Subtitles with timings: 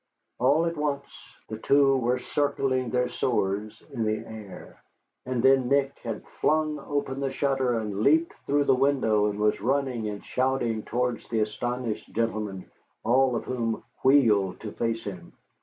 [0.39, 1.05] All at once
[1.47, 4.81] the two were circling their swords in the air,
[5.27, 9.61] and then Nick had flung open the shutter and leaped through the window, and was
[9.61, 12.65] running and shouting towards the astonished gentlemen,
[13.03, 15.33] all of whom wheeled to face him.